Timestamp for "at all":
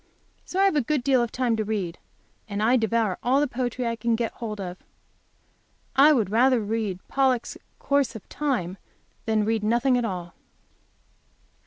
9.99-10.33